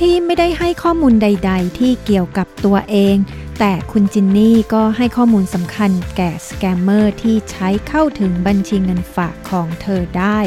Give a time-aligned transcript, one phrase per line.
[0.00, 3.16] ที่ไม่ได้ให้ข้อมูลใด ๆ ที่เกี่ยวกับตัวเอง
[3.58, 10.38] แต่คุณจินนี่ก็ให้ข้อมูลสำคัญแก่สแกมเมอร์ที่ใช้เข้าถึงบัญชีเงินฝากของเธอได้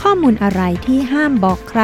[0.00, 1.82] ข้อมูลอะไรที่ห้ามบอกใคร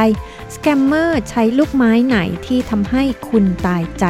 [0.54, 4.04] สแกมเมอร์ใช้ลูกไม้ไหนที่ทำให้คุณตายใจ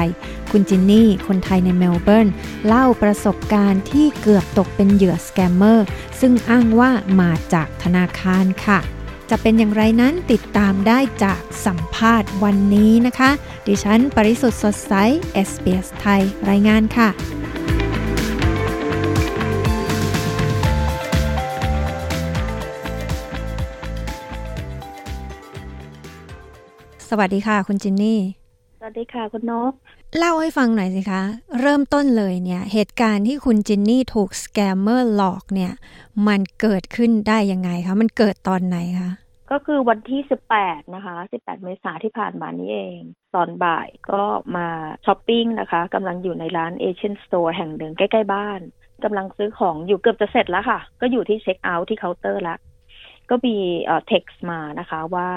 [0.50, 2.28] คุณจินนี่ คนไทยในเมลเบิร์น
[2.66, 5.86] เล่าประสบการณ์ที่เกือบตกเป็นเหยื่อสแกมเมอร์
[6.20, 8.80] ซึ่งอ้างว่ามาจากธนาคารค่ะ
[9.30, 13.30] จะเป็นอย่างไรนั้นติดตามได้จากสัมภาษณ์วันนี้นะคะ
[13.66, 14.94] ดิฉันปริสุทธ์สดใส
[15.48, 17.08] SBS ไทย รายงานค่ะ
[27.08, 28.18] สวัสดีค่ะ คุณจินนี่
[28.78, 29.72] สวัสดีค่ะ คุณนก
[30.18, 31.22] เล่าให้ฟังหน่อยสิคะ
[31.60, 35.72] เริ่มต้นเลยเนี่ยเหตุการณ์ที่คุณจินนี่ถูกสแกมเมอร์หลอกเนี่ย
[36.28, 39.10] มันเกิดขึ้นได้ยังไงคะมันเกิดตอนไหนคะ
[39.50, 40.20] ก็คือวันที่
[40.56, 43.00] 18นะคะ18เมษาที่ผ่านมานี้เอง
[43.34, 44.22] ตอนบ่ายก็
[44.56, 44.68] มา
[45.06, 48.60] ช้อปปิ้งนะคะกำลังอยู่ในร้าน Asian store แห่งหนึ่งใกล้ๆบ้าน
[49.04, 52.58] กำลังซื้อของอยู่เกือบจะเสร็จแล้วค่ะ ก็อยู่ที่เช็คเอาท์ที่เคาน์เตอร์แล้ว
[53.30, 55.28] ก็มีเอ่อเท็กซ์มานะคะว่า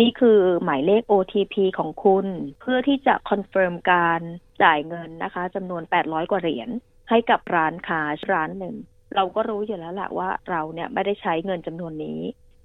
[0.00, 2.26] นี่คือหมายเลข OTP ของคุณ
[2.60, 4.20] เพื่อที่จะ confirm การ
[4.62, 6.68] จ่ายเงินนะคะจำนวน 800 กว่าเหรียญ
[7.10, 8.00] ให้กับร้านค้า
[8.32, 8.76] ร้านหนึ่ง
[9.14, 12.20] เราก็รู้อยู่แล้วแหละว่าเราเนี่ยไม่ได้ใช้เงินจำนวนนี้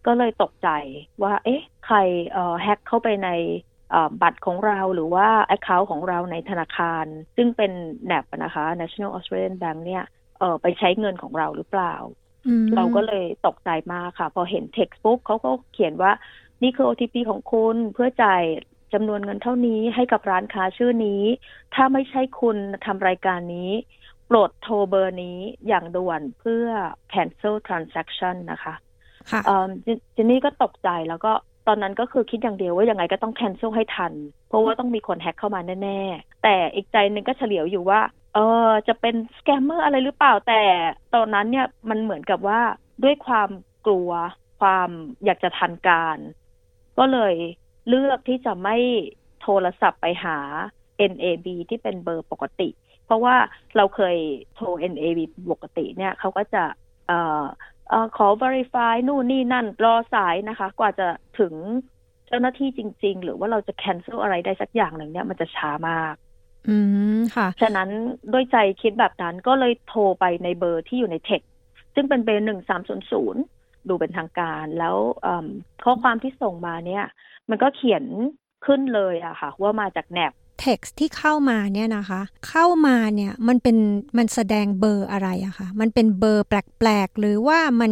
[0.06, 0.70] ก็เลยตกใจ
[1.24, 1.98] ว่า เอ๊ะ ใคร
[2.32, 3.30] เอ่อแฮ็กเข้าไปใน
[3.92, 7.72] เอ่อบัตรของเราหรือว่า Account ของเราในธนาคาร ซึ่งเป็น
[8.12, 10.04] NAB นะคะ National Australian Bank เนี่ย
[10.40, 11.96] เออไปใช้เงินของเราหรือเปล่า
[12.48, 16.12] อืมเราก็เลยตกใจมากค่ะ พอเห็น text ปุ๊บเขาก็เขียนว่า
[16.64, 18.44] นี่คือ OTP ของคุณเพื่อจ่าย
[18.94, 21.24] จำนวนเงินเท่านี้ให้กับร้านค้าชื่อนี้
[21.76, 23.72] ถ้าไม่ใช่คุณทำรายการนี้
[24.28, 26.68] โปรดโทรเบอร์นี้อย่างด่วนเพื่อ
[27.14, 28.74] cancel transaction นะคะ
[29.32, 31.32] ค่ะเอิ่มเจเจนนี่ก็ตกใจแล้วก็
[31.68, 34.14] ตอนนั้นก็คือคิดอย่างเดียวว่ายังไงก็ต้อง cancel ให้ทัน
[34.50, 38.02] เพราะว่าต้องมีคนแฮ็กเข้ามาแน่ๆ แต่อีกใจหนึ่งก็เฉลียวอยู่ว่า
[38.36, 40.62] เออจะเป็นสแกมเมอร์อะไรหรือเปล่าแต่
[41.16, 42.62] ตอนนั้นเนี่ยมันเหมือนกับว่า
[43.04, 43.50] ด้วยความ
[43.86, 44.12] กลัว
[44.60, 44.90] ความ
[45.26, 46.18] อยากจะทันการ
[46.98, 47.34] ก็เลย
[47.88, 48.78] เลือกที่จะไม่
[49.42, 50.38] โทรศัพท์ไปหา
[51.12, 52.70] NAB ที่เป็นเบอร์ปกติ
[53.06, 53.36] เพราะว่า
[53.78, 54.18] เราเคย
[54.56, 55.20] โทร NAB
[55.52, 56.64] ปกติเนี่ยเขาก็จะ
[57.08, 57.44] เอ่อ
[57.90, 61.08] เอ่อขอ verify นู่นนี่นั่นรอสายนะคะ กว่าจะ
[61.40, 61.54] ถึง
[62.28, 66.16] เจ้าหน้าที่จริง ๆ หรือว่าเราจะ cancel อะไรได้สักอย่างหนึ่งเนี่ยมันจะช้ามาก
[66.70, 66.78] อื
[67.18, 67.90] มค่ะ ฉะนั้น
[68.34, 71.42] ด้วยใจคิดแบบนั้นก็เลยโทรไปในเบอร์ที่อยู่ในเทค
[71.96, 73.42] ซึ่งเป็นเบอร์หนึ่งสามศูนย์ศูนย์
[73.90, 75.48] ดูเป็นทางการ แล้วเอิ่ม
[75.84, 77.06] ข้อความที่ส่งมาเนี่ย
[77.50, 78.04] มันก็เขียน
[78.66, 80.32] ขึ้นเลยอะค่ะ ว่ามาจาก NAB
[80.64, 83.78] text ที่เข้ามาเนี่ยนะคะ เข้ามาเนี่ยมันเป็น
[84.18, 87.92] มันแสดงเบอร์อะไรอะคะมันเป็นเบอร์แปลกๆ หรือว่ามัน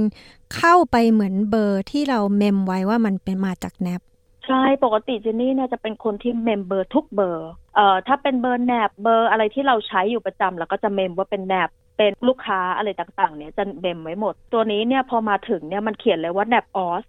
[0.56, 4.02] เข้าไปเหมือนเบอร์ที่เราเมมไว้ว่ามันเป็นมาจาก NAB
[4.48, 17.04] ใช่ปกติเจนนี่เนี่ยจะเป็นคนที่เมมเบอร์ทุกเบอร์เอ่อถ้าเป็นเบอร์ NAB เบอร์อะไรที่เราใช้อยู่ประจำแล้วก็จะเมมว่าเป็น NAB เป็นลูกค้าอะไรต่างๆ เนี่ยจะเมมไว้หมด ตัวนี้เนี่ยพอมาถึงเนี่ยมันเขียนเลยว่า NAB Aus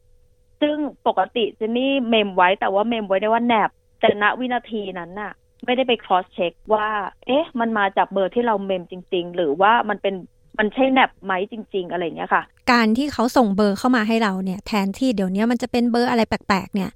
[0.60, 5.32] ซึ่งปกติเจนนี่เมมไว้แต่ว่าเมมไว้ได้ว่า NAB แต่ณวินาทีนั้นน่ะ
[5.64, 6.88] ไม่ได้ไป cross check ว่า
[7.26, 10.14] เอ๊ะ มันมาจากเบอร์ที่เราเมมจริง ๆ หรือว่ามันเป็น
[10.58, 12.42] มันใช่ NAB ไหมจริง ๆ อะไรเงี้ยค่ะ
[12.72, 16.90] การที่เขาส่งเบอร์เข้ามาให้เราเนี่ย แทนที่เดี๋ยวนี้มันจะเป็นเบอร์อะไรแปลกๆ เนี่ย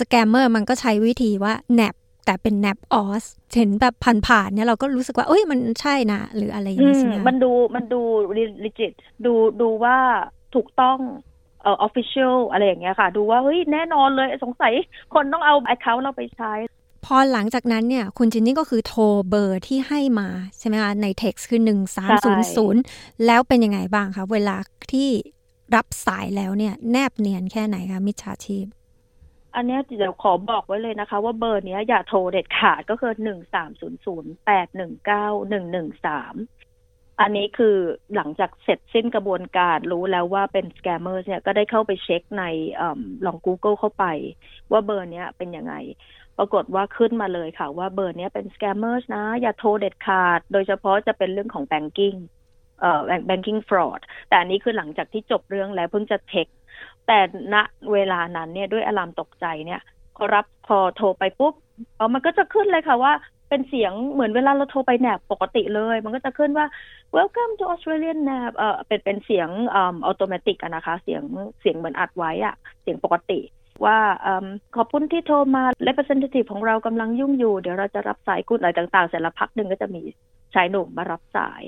[0.00, 1.94] สแกมเมอร์มันก็ใช้วิธีว่า NAB
[2.26, 3.24] แต่เป็น NAB Aus
[3.56, 3.94] เห็นแบบ
[4.26, 8.00] ผ่านๆเนี่ยเราก็รู้สึกว่าเอ้ยมันใช่นะ หรืออะไรอย่างอืนี้มใช่ไหมมันดูมันดู
[8.64, 8.92] legit
[9.24, 9.96] ดูดูว่า
[10.54, 10.98] ถูกต้อง
[11.62, 14.72] เอ่อ official อะไรอย่างเงี้ยค่ะ ดูว่าเฮ้ยแน่นอนเลยสงสัย
[15.14, 16.52] คนต้องเอา account เราไปใช้
[17.04, 21.60] พอหลังจากนั้นเนี่ย คุณจินนี่ก็คือโทรเบอร์ที่ให้มา ใช่ไหมคะใน text คือ
[22.62, 24.56] 1300แล้วเป็นยังไงบ้างคะ เวลา
[24.92, 25.08] ที่
[25.74, 28.66] รับสายแล้วเนี่ย แนบเนียนแค่ไหนคะ มิจฉาชีพ
[29.56, 36.34] อันนี้เดี๋ยวขอบอกไว้เลยนะคะ ว่าเบอร์นี้อย่าโทรเด็ดขาดก็คือหนึ่งสามศูนย์ศูนย์แปดหนึ่งเก้าหนึ่งหนึ่งสาม
[37.20, 37.76] อันนี้คือ
[38.14, 42.44] หลังจากเสร็จสิ้นกระบวนการรู้แล้วว่าเป็นสแกมเมอร์เนี่ยก็ได้เข้าไปเช็คใน
[42.80, 42.82] อ
[43.26, 44.04] ลอง Google เข้าไป
[44.72, 45.74] ว่าเบอร์เนี้ยเป็นยังไง
[46.38, 52.18] ปรากฏว่าขึ้นมาเลยค่ะ ว่าเบอร์เนี้ยเป็นสแกมเมอร์นะ อย่าโทรเด็ดขาด โดยเฉพาะจะเป็นเรื่องของ banking
[52.80, 56.48] เอ่อ banking fraud แต่อันนี้คือหลังจากที่จบเรื่องแล้วเพิ่งจะเช็ค
[57.06, 57.18] แต่
[57.54, 57.56] ณ
[57.92, 59.80] เวลานั้นเนี่ยด้วยอารามตกใจเนี่ย
[60.16, 61.54] พอรับพอโทรไปปุ๊บ
[61.96, 63.12] เออมันก็จะขึ้นเลยค่ะว่า
[63.48, 66.66] เป็นเสียงเหมือนเวลาเราโทรไปแนบปกติเลย มันก็จะขึ้นว่า
[67.16, 71.22] welcome to Australian NAB เออเป็นเป็นเสียงอ่าอัตโนมัติอะนะคะ เสียง
[71.60, 73.38] เสียงเหมือนอัดไว้อะเสียงปกติ
[73.84, 74.28] ว่าอ
[74.76, 80.02] ขอบคุณที่โทรมา representative ของเรากำลังยุ่งอยู่ เดี๋ยวเราจะรับสายคุณอะไรต่างๆ เสร็จแล้วพักหนึ่งก็จะมี
[80.54, 81.62] ชายหนุ่มมารับสาย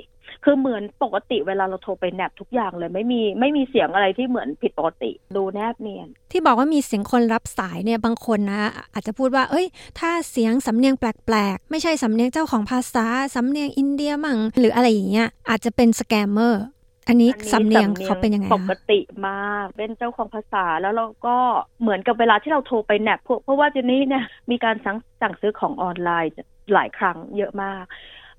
[0.45, 8.63] คือเหมือนปกติเวลาเราโทรไปแนบทุกอย่างเลยไม่มีไม่มีเสียงอะไรที่เหมือนผิดปกติ ดูแนบเนียน ที่บอกว่ามีเสียงคนรับสายเนี่ยบางคนนะ
[8.93, 9.67] อาจจะพูดว่า เอ้ย
[9.99, 16.63] ถ้าเสียงสำเนียงแปลกๆ ไม่ใช่สำเนียงเจ้าของภาษาสำเนียงอินเดียมั่งหรืออะไรอย่างเงี้ยอาจจะเป็นสแกมเมอร์
[17.09, 21.37] อันนี้สำเนียงเขาเป็นยังไงปกติมากเป็นเจ้าของภาษาแล้วเราก็
[21.81, 26.33] เหมือนกับเวลาที่เราโทรไปแนบเพราะว่าทีนี้เนี่ยมีการสั่งสั่งซื้อของออนไลน์
[26.73, 27.83] หลายครั้งเยอะมาก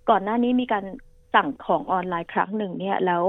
[0.10, 0.86] ก่อนหน้านี้มีการ
[1.36, 3.24] สั่งของออนไลน์ครั้งหนึ่งเนี่ยแล้ว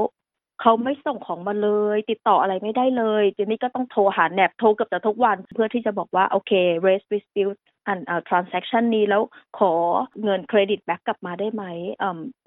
[0.61, 6.53] เขาไม่ส่งของมาเลย ติดต่ออะไรไม่ได้เลยเจนนี่ก็ต้องโทรหาแนบโทรกับจะทุกวัน เพื่อที่จะบอกว่าโอเค
[6.87, 7.99] raise dispute อัน
[8.29, 9.23] transaction นี้แล้ว
[9.59, 9.73] ขอ
[10.23, 11.65] เงินเครดิตแบ็กกลับมาได้ไหม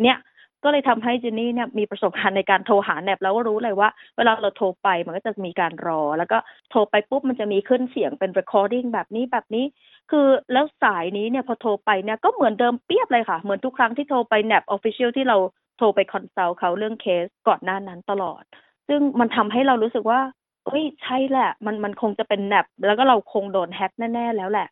[0.01, 0.17] เนี่ย
[0.63, 6.37] ก็เลยทำให้เจนนี่เนี่ยมีประสบการณ์ในการโทรหาแนบแล้วก็รู้เลยว่า เวลาเราโทรไปมันก็จะมีการรอ แล้วก็
[6.71, 9.65] โทรไปปุ๊บมันจะมีขึ้นเสียงเป็น recording แบบนี้แบบนี้
[10.11, 15.37] คือแล้วสายนี้เนี่ยพอโทรไปเนี่ยก็เหมือนเดิมเปี๊ยบเลยค่ะ เหมือนทุกครั้งที่โทรไป NAB official ที่เรา
[15.77, 18.43] โทรไป consult เขาเรื่องเคสก่อนหน้านั้นตลอด
[18.87, 20.21] ซึ่งมันทำให้เรารู้สึกว่า
[20.65, 24.67] เฮ้ยใช่แหละ มันมันคงจะเป็น NAB แล้วก็เราคงโดนแฮ็กแน่ ๆ แล้วแหละ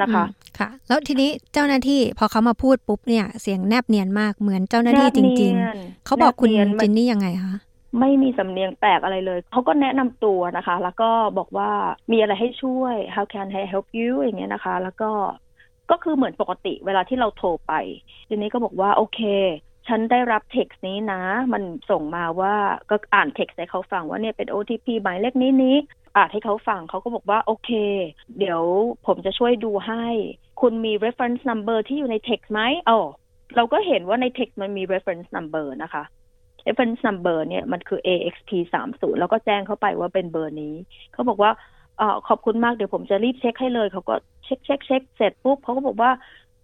[0.00, 0.24] นะคะ
[0.58, 6.50] ค่ะ แล้วทีนี้เจ้าหน้าที่พอเขามาพูดปุ๊บเนี่ย เสียงแนบเนียนมากเหมือนเจ้าหน้าที่จริง ๆ เขาบอกคุณ
[6.80, 7.54] จินนี่ยังไงคะ
[8.00, 11.70] ไม่มีสำเนียงแปลกอะไรเลย เขาก็แนะนำตัวนะคะ แล้วก็บอกว่า
[12.12, 15.10] มีอะไรให้ช่วย how can I help you อย่างเงี้ยนะคะ แล้วก็
[15.90, 17.72] ก็คือเหมือนปกติเวลาที่เราโทรไป
[18.28, 19.20] ทีนี้ก็บอกว่าโอเค
[19.88, 21.22] ฉันได้รับเท็กซ์นี้นะ
[21.52, 22.54] มันส่งมาว่า
[22.90, 25.76] ก็อ่านเท็กซ์ให้เขาฟังว่าเนี่ยเป็น OTP หมายเลขนี้นี้
[26.16, 27.70] อ่านให้เขาฟังเขาก็บอกว่าโอเค
[28.38, 28.62] เดี๋ยว
[29.06, 30.04] ผมจะช่วยดูให้
[30.60, 33.00] คุณมี reference number ที่อยู่ใน text ไหมอ๋อ
[33.56, 36.04] เราก็เห็นว่าใน text มันมี reference number นะคะ
[36.66, 40.74] reference number เนี่ยมันคือ AXP 3 0แล้วก็แจ้งเข้าไปว่าเป็นเบอร์นี้
[41.12, 41.50] เขาบอกว่า
[42.00, 44.14] ออขอบคุณมากเดี๋ยวผมจะรีบเช็คให้เลย เขาก็
[44.44, 46.10] เช็คเช็คเช็คเสร็จปุ๊บเขาก็บอกว่า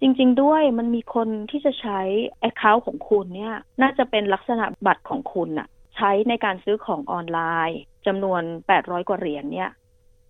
[0.01, 2.01] จริง ๆ ด้วยมันมีคนที่จะใช้
[2.49, 7.39] account ของคุณเนี่ย น่าจะเป็นลักษณะบัตรของคุณอะใช้ในการซื้อของออนไล
[7.71, 9.71] น์ จำนวนแปดร้อยกว่าเหรียญเนี่ย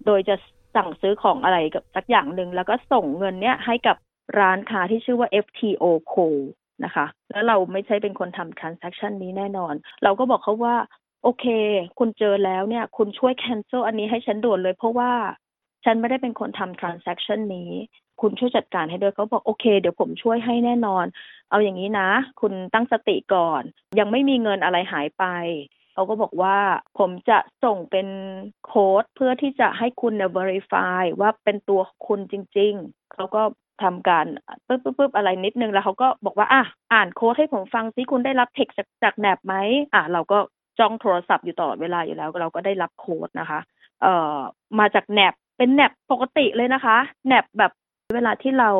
[0.06, 0.36] โดยจะ
[0.76, 3.96] สั่งซื้อของอะไรกับสักอย่างหนึ่ง แล้วก็ส่งเงินเนี่ยให้กับ
[4.38, 6.26] ร้านค้าที่ชื่อว่า FTO Co
[6.84, 10.76] นะคะ แล้วเราไม่ใช่เป็นคนทำ transaction นี้แน่นอน เราก็บอกเขาว่า
[11.22, 11.46] โอเค
[11.98, 15.12] คุณเจอแล้วเนี่ย คุณช่วย cancel อันนี้ให้ฉันด่วนเลย เพราะว่า
[15.84, 17.72] ฉันไม่ได้เป็นคนทำ transaction นี้
[18.20, 21.04] คุณช่วยจัดการให้ด้วยเขาบอกโอเค เดี๋ยวผมช่วยให้แน่นอน
[21.50, 22.08] เอาอย่างนี้นะ
[22.40, 23.62] คุณตั้งสติก่อน
[23.98, 25.24] ยังไม่มีเงินอะไรหายไป
[25.96, 26.56] เขาก็บอกว่า
[26.98, 28.08] ผมจะส่งเป็น
[28.66, 33.42] โค้ดเพื่อที่จะให้คุณเนี่ย verify ว่าเป็นตัวคุณจริง ๆ เขาก็
[33.82, 34.26] ทำการ
[34.66, 39.54] ปึ๊บปึ๊บปึ๊บอะไรนิดนึงแล้วเขาก็บอกว่าอะอ่านโค้ดให้ผมฟังซิคุณได้รับเทคจากจากแนบไหม
[39.94, 40.38] อะเราก็
[40.78, 43.60] จ้องโทรศัพท์อยู่ตลอดเวลาอยู่แล้ว เราก็ได้รับโค้ดนะคะ
[44.02, 44.36] เอ่อ
[44.78, 47.72] มาจากแนบเป็นแนบปกติเลยนะคะแนบแบบ
[48.14, 48.70] เวลาที่เรา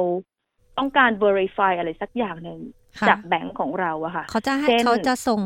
[0.79, 2.61] ต้องการ verify อะไรสักอย่างหนึ่ง
[3.09, 5.41] จากแบงก์ของเราอะค่ะเขาจะให้เขาจะส่ง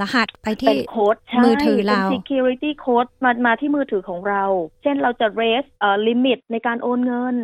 [0.00, 4.44] รหัสไปที่โค้ดมือถือเรา security code มามาที่มือถือของเรา
[4.82, 7.38] เช่นเราจะ raise เอ่อ limit ในการโอนเงิน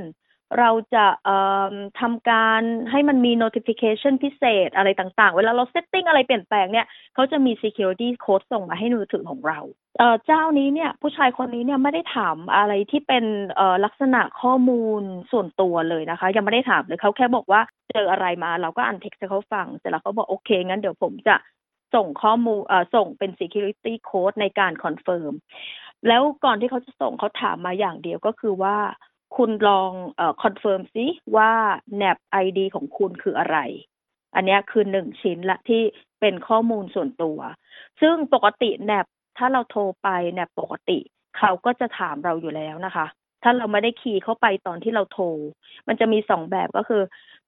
[0.58, 1.06] เราจะ
[2.00, 9.58] ทำการให้มันมี notification พิเศษอะไรต่างๆ เวลาเรา setting อะไรเปลี่ยนแปลงเนี่ยเขาจะมี security code ส่งมาให้มือถือของเรา
[10.26, 13.24] เจ้านี้เนี่ยผู้ชายคนนี้เนี่ยไม่ได้ถามอะไรที่เป็น
[13.84, 15.02] ลักษณะข้อมูล
[15.32, 21.34] ส่วนตัวเลยนะคะ ยังไม่ได้ถามเลยเขาแค่บอกว่าเจออะไรมาเราก็อ่านเท็กซ์ให้เขาฟังเสร็จแล้วเขาบอกโอเคงั้นเดี๋ยวผมจะ
[21.94, 25.32] ส่งข้อมูลอ่อส่งเป็น security code ในการคอนเฟิร์ม
[26.08, 28.76] แล้วก่อนที่เขาจะส่งเขาถามมาอย่างเดียวก็คือว่า
[29.36, 31.52] คุณลองอ่อคอนเฟิร์มซิว่า
[32.00, 33.58] NAB ID ของคุณคืออะไร
[34.34, 35.82] อันนี้คือหนึ่งชิ้นละที่
[36.20, 37.38] เป็นข้อมูลส่วนตัว
[38.00, 39.06] ซึ่งปกติ NAP
[39.38, 40.98] ถ้าเราโทรไป NAP ปกติ
[41.38, 43.06] เขาก็จะถามเราอยู่แล้วนะคะ
[43.42, 45.24] ถ้าเราไม่ได้คีย์เข้าไปตอนที่เราโทร
[45.88, 47.02] มันจะมีสองแบบก็คือ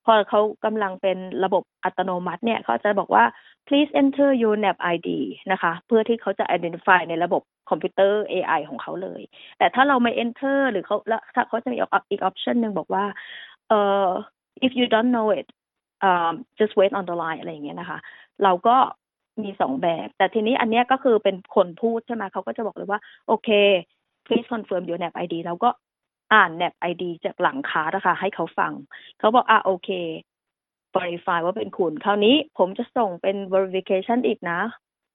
[0.09, 3.25] พอเขากำลังเป็นระบบอัตโนมัติเนี่ยเขาจะบอกว่า
[3.69, 5.09] please enter your NAP ID
[5.53, 9.23] นะคะ เพื่อที่เขาจะ identify ในระบบคอมพิวเตอร์ AI ของเขาเลย
[9.59, 11.77] แต่ถ้าเราไม่ enter หรือเขาแล้วถ้าเขาจะมี
[12.11, 13.05] อีก option หนึ่งบอกว่า
[13.69, 14.09] เอ่อ
[14.67, 15.47] if you don't know it
[16.09, 17.99] um, just wait on the line อะไรอย่างเงี้ยนะคะ
[18.45, 18.77] เราก็
[19.43, 23.49] มีสองแบบ แต่ทีนี้อันเนี้ยก็คือเป็นคนพูดใช่ไหมเขาก็จะบอกเลยว่า โอเค
[24.27, 25.69] please confirm your NAP ID เราก็
[26.32, 28.73] อ่านแนบไอดีจากหลังคาร์นะคะให้เขาฟัง
[29.18, 29.90] เขาบอกอะโอเค
[30.94, 34.61] verify ว่าเป็นคุณ คราวนี้ผมจะส่งเป็น verification อีกนะ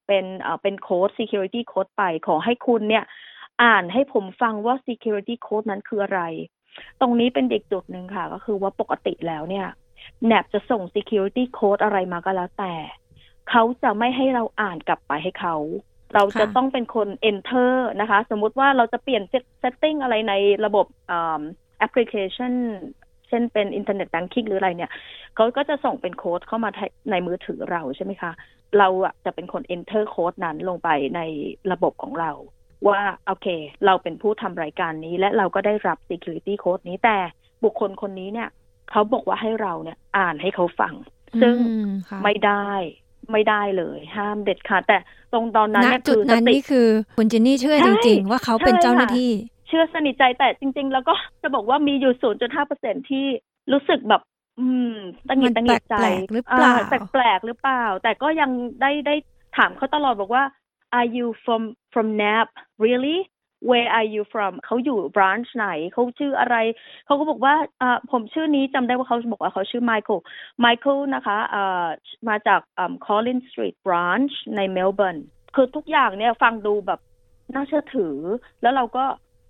[0.08, 3.06] เป็นเอ่อเป็นโค้ด security code ไป ขอให้คุณเนี่ย
[3.64, 6.22] อ่านให้ผมฟังว่า security code นั้นคืออะไร
[7.02, 9.68] ตรงนี้เป็นเด็กจุดหนึ่งค่ะ ก็คือว่าปกติแล้วเนี่ย
[10.28, 12.74] แนบจะส่ง security code อะไรมาก็แล้วแต่
[13.50, 15.56] เขาจะไม่ให้เราอ่านกลับไปให้เขา
[16.14, 19.24] เราจะต้องเป็นคน enter นะคะ สมมุติว่าเราจะเปลี่ยน
[19.62, 20.34] setting อะไรใน
[20.66, 20.86] ระบบ
[21.80, 22.54] แอปพลิเคชัน
[23.28, 24.92] เช่นเป็นอินเทอร์เน็ตแบงกิ้งหรืออะไรเนี่ย
[25.36, 26.70] เขาก็จะส่งเป็นโค้ดเข้ามา
[27.12, 28.32] ในมือถือเราใช่ไหมคะ
[28.78, 31.22] เราอะจะเป็นคน enter โค้ดนั้นลงไปใน
[31.72, 32.32] ระบบของเรา
[32.88, 33.48] ว่าโอเค
[33.86, 37.18] เราเป็นผู้ทำรายการนี้ และเราก็ได้รับ security code นี้แต่
[37.64, 38.50] บุคคลคนนี้เนี่ย
[38.92, 40.94] เขาบอกว่าให้เราเนี่ยอ่านให้เขาฟัง
[41.42, 41.56] ซึ่ง
[42.24, 42.70] ไม่ได้
[43.32, 44.98] ไม่ได้เลย ห้ามเด็ดขาดแต่
[45.34, 46.88] ตรงตอนนั้นจุดนั้นนี่คือ
[47.18, 49.32] คุณจินนี่เชื่อจริง ๆ ว่าเขาเป็นเจ้าหน้าที่
[49.68, 53.26] เชื่อสนิทใจแต่จริง ๆ แล้วก็จะบอกว่ามีอยู่ศูนย์จุดห้าเปอร์เซ็นที่
[53.72, 54.22] รู้สึกแบบ
[54.60, 54.96] อืม
[55.30, 55.96] ตังหิดตังหิดใจ
[56.34, 56.74] หรือเปล่า
[57.14, 59.16] แปลกหรือเปล่า แต่ก็ยังได้ได้
[59.58, 60.44] ถามเขาตลอดบอกว่า
[61.00, 61.62] are you from
[61.94, 62.48] from NAP
[62.86, 63.18] really
[63.70, 66.56] where are you from เขาอยู่ branch ไหนเขาชื่ออะไร
[67.06, 70.18] เขาก็บอกว่าอ่าผมชื่อนี้จำได้ว่าเขาบอกว่าเขาชื่อไมเคิล
[70.60, 71.88] ไมเคิลนะคะอ่า
[72.30, 75.18] มาจากอ่า Collins Street branch ในเมลเบิร์น
[75.56, 77.00] คือทุกอย่างเนี่ยฟังดูแบบ
[77.54, 78.16] น่าเชื่อถือ
[78.62, 79.06] แล้วเราก็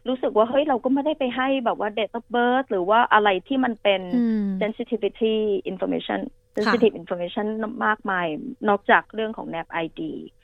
[0.10, 4.01] รู้สึกว่าเฮ้ยเราก็ไม่ได้ไปให้แบบว่า date of birth หรือว่าอะไรที่มันเป็น
[4.62, 5.36] sensitivity
[5.72, 6.20] information
[6.55, 7.48] sensitive information
[7.86, 8.27] มากมาย
[8.69, 10.01] นอกจากเรื่องของ NAP ID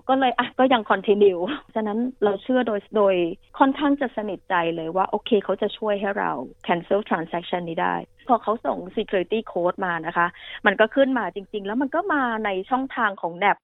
[0.10, 1.42] ก็เลยอะก็ยัง continue
[1.76, 3.16] ฉะนั้นเราเชื่อโดยโดย
[3.60, 6.32] ค่อนข้างจะสนิทใจเลยว่า โอเคเขาจะช่วยให้เรา
[6.68, 7.96] cancel transaction นี้ได้
[8.28, 10.28] พอเขาส่ง security code มานะคะ
[10.66, 13.58] มันก็ขึ้นมาจริง ๆ แล้วมันก็มาในช่องทางของ NAP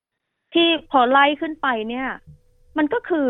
[0.53, 2.07] ที่พอไล่ขึ้นไปเนี่ย
[2.77, 3.29] มันก็คือ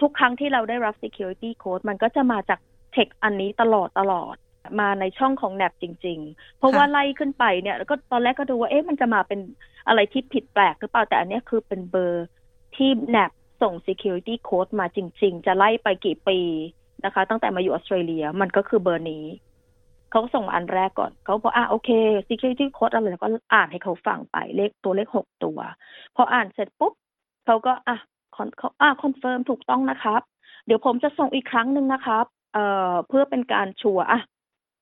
[0.00, 2.60] ทุกครั้งที่เราได้รับ security code มันก็จะมาจาก
[2.92, 4.36] เทคอันนี้ตลอดตลอด
[4.80, 9.40] มาในช่องของแนบจริง ๆ เพราะว่าไล่ขึ้นไปเนี่ยแล้วก็ตอนแรกก็ดูว่าเอ๊ะมันจะมาเป็น
[9.88, 12.26] อะไรที่ผิดแปลกหรือเปล่าแต่อันนี้คือเป็นเบอร์
[12.76, 13.30] ที่แนบ
[13.62, 16.38] ส่ง security code มาจริง ๆ จะไล่ไปกี่ปี
[17.04, 19.24] นะคะ ตั้งแต่มาอยู่ออสเตรเลียมันก็คือเบอร์นี้
[20.10, 21.90] เขาส่งอันแรกก่อนเขาบอกอะโอเค
[22.28, 25.58] security code อะไรแล้วก็อ่านให้เขาฟังไปเลขตัวเลขหกตัว
[26.16, 26.92] พออ่านเสร็จปุ๊บ
[27.46, 27.96] เขาก็อะ
[28.36, 30.20] คอนเขาอะคอนเฟิร์มถูกต้องนะครับ
[30.66, 34.20] เดี๋ยวผมจะส่งอีกครั้งหนึ่งนะครับ เอ่อเพื่อเป็นการชัวร์อะ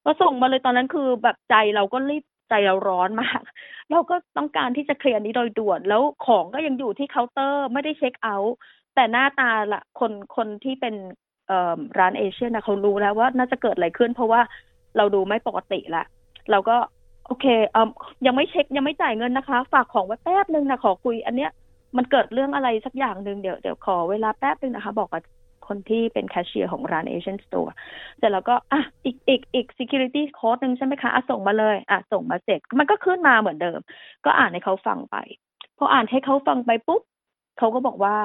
[0.04, 3.40] ก็ส่งมาเลยตอนนั้นคือแบบใจเราก็รีบใจเราร้อนมาก
[3.90, 8.56] เราก็ต้องการที่จะเคลียร์นี้โดยด่วน แล้วของก็ยังอยู่ที่เคาน์เตอร์ไม่ได้เช็คเอาท์
[8.94, 10.94] แต่หน้าตาละคนคนที่เป็น
[11.98, 14.40] ร้านเอเชียนะเขารู้แล้วว่าน่าจะเกิดอะไรขึ้น เพราะว่า
[14.96, 16.04] เราดูไม่ปกติละ
[16.50, 16.76] เราก็
[17.26, 17.88] โอเคเออ
[18.26, 21.50] ยังไม่เช็คยังไม่จ่ายเงินนะคะ ฝากของไว้แป๊บนึงนะขอคุย อันเนี้ย
[21.96, 25.22] มันเกิดเรื่องอะไรสักอย่างหนึ่งเดี๋ยวเดี๋ยวขอเวลาแป๊บนึงนะคะ บอกกับ
[25.68, 27.74] คนที่เป็นแคชเชียร์ของร้านเอเชียนสโตร์
[28.18, 33.80] เสร็จแล้วก็อะอีกอีกอีก security code หนึ่งใช่ไหมคะอะส่งมาเลยอะส่งมาเสร็จมันก็ขึ้นมาเหมือนเดิม
[34.24, 35.16] ก็อ่านให้เขาฟังไป
[35.78, 37.02] พออ่านให้เขาฟังไปปุ๊บ
[37.58, 38.18] เขาก็บอกว่า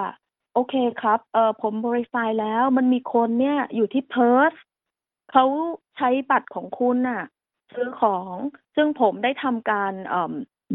[0.54, 4.54] โอเคครับเออผม verify แล้วมันมีคนเนี่ยอยู่ที่เพิร์ส
[5.32, 5.46] เขา
[5.98, 7.24] ใช้บัตรของคุณน่ะ
[7.76, 8.36] ซื้อของ
[8.76, 9.94] ซึ่งผมได้ทำการ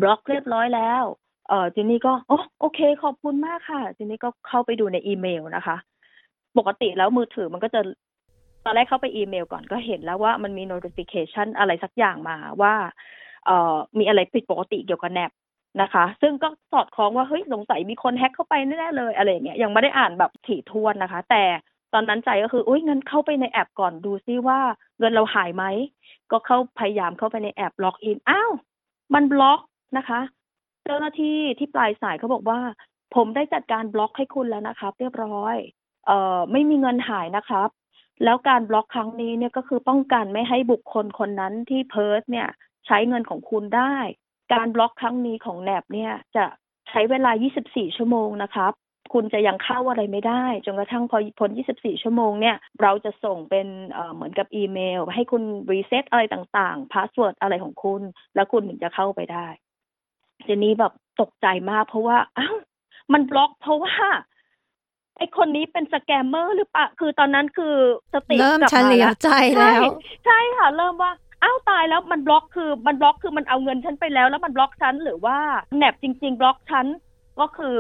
[0.01, 1.05] บล็อกเรียบร้อยแล้ว
[1.49, 5.77] เออจีนี่ก็โอ้โอเคขอบคุณมากค่ะจีนี่ก็เข้าไปดูในอีเมลนะคะ
[6.59, 7.81] ปกติแล้วมือถือมันก็จะ
[8.65, 12.75] ตอนแรกเข้าไปอีเมลก่อนก็เห็นแล้วว่ามันมี notification อะไรสักอย่างมาว่า
[13.47, 15.31] เอ่อมีอะไรผิดปกติเกี่ยวกับ NAB
[15.83, 21.45] นะคะ ซึ่งก็สอดคล้องว่าเฮ้ยสงสัยมีคนแฮ็กเข้าไปแน่เลยอะไรเงี้ยยังไม่ได้อ่านแบบถี่ถ้วนนะคะ แต่
[21.95, 24.59] ตอนนั้นใจก็คืออุ้ยงั้นเข้าไปในแอปก่อนดูซิว่า
[24.99, 25.65] เงินเราหายไหม
[26.31, 28.53] ก็เข้าพยายามเข้าไปในแอปล็อกอินอ้าว
[29.15, 29.61] มันบล็อก
[29.99, 30.21] นะคะ
[30.85, 32.61] เจ้าหน้าที่ที่ปลายสายเขาบอกว่า
[33.15, 35.57] ผมได้จัดการบล็อกให้คุณแล้วนะคะเรียบร้อย
[36.07, 37.69] เอ่อไม่มีเงินหายนะครับ
[38.25, 42.49] แล้วการบล็อกครั้งนี้เนี่ยก็คือป้องกันไม่ให้บุคคลคนนั้นที่ Perth เนี่ย
[42.87, 43.97] ใช้เงินของคุณได้
[44.53, 46.45] การบล็อกครั้งนี้ของ NAB เนี่ยจะ
[46.91, 47.31] ใช้เวลา
[47.65, 48.73] 24 ชั่วโมงนะครับ
[49.13, 53.67] คุณจะยังเข้าอะไรไม่ได้จนกระทั่งพอพ้น 24 ชั่วโมงเนี่ยเราจะส่งเป็น
[54.15, 55.43] เหมือนกับอีเมล ให้คุณ
[55.73, 58.03] รีเซ็ตอะไรต่างๆพาสเวิร์ดอะไรของคุณ
[58.35, 59.47] แล้วคุณถึงจะเข้าไปได้
[60.47, 62.57] ทีนี้แบบตกใจมากเพราะว่าอ้าว
[63.13, 63.97] มันบล็อกเพราะว่า
[65.17, 67.75] ไอคนนี้เป็นสแกมเมอร์หรือเปล่า คือตอนนั้นคือ
[68.15, 69.29] สติเริ่มเฉลียวใจ
[69.59, 69.83] แล้ว
[70.27, 75.39] ใช่ค่ะ เริ่มว่าอ้าวตายแล้วมันบล็อกคือมันบล็อกคือมันเอาเงินฉันไปแล้ว แล้วมันบล็อกฉันหรือว่า
[75.79, 76.87] NAB จริง ๆ บล็อกฉัน
[77.41, 77.75] ก็คือ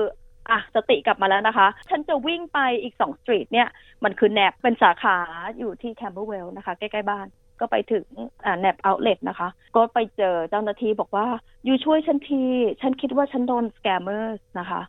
[0.50, 3.68] อะสติกลับมาแล้วนะคะ ฉันจะวิ่งไปอีกสอง street เนี่ย
[4.04, 5.16] มันคือ NAB เป็นสาขา
[5.58, 7.26] อยู่ที่ Camberwell นะคะ ใกล้ๆบ้าน
[7.60, 8.04] ก็ไปถึง
[8.44, 11.26] อ่า NAB outlet นะคะ ก็ไปเจอเจ้าหน้าที่บอกว่า
[11.64, 12.42] you ช่วยฉันที
[12.80, 14.82] ฉันคิดว่าฉันโดนสแกมเมอร์นะคะ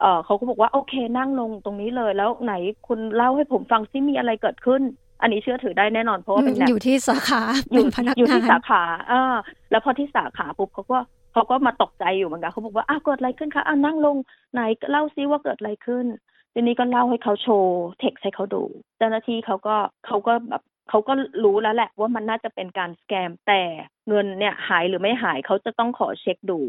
[0.00, 2.54] เออเขาก็บอกว่าโอเคนั่งลงตรงนี้เลย แล้วไหน
[2.86, 4.82] คุณเล่าให้ผมฟังซิมีอะไรเกิดขึ้น
[5.22, 9.22] อันนี้เชื่อถือได้แน่นอนเพราะว่าเป็นอยู่ที่สาขาอยู่พนักงานอยู่ที่สาขาอ่า
[9.70, 10.98] แล้วพอที่สาขาปุ๊บเขาก็
[11.32, 14.16] เขาก็มาตกใจอยู่เหมือนกันเขาบอกว่าอ้าวเกิดอะไรขึ้นคะอ้านั่งลง
[14.52, 14.60] ไหน
[14.90, 16.06] เล่าซิว่าเกิดอะไรขึ้น
[16.54, 18.62] ทีนี้ก็เล่าให้เขาโชว์เท็กซ์ให้เขาดู
[18.98, 19.76] เจ้าหน้าที่เขาก็
[20.06, 21.12] เขาก็แบบเขาก็
[21.44, 23.62] รู้แล้วแหละว่ามันน่าจะเป็นการสแกมแต่
[24.08, 26.60] เงินเนี่ยหายหรือไม่หายเขาจะต้องขอเช็คดู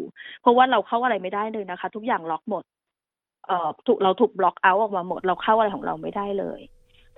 [0.41, 2.63] เพราะว่าเราเข้าอะไรไม่ได้เลยนะคะ ทุกอย่างล็อกหมด
[3.47, 6.61] เอ่อถูกเราถูกบล็อกเอาออกมาหมดเราเข้าอะไรของเราไม่ได้เลย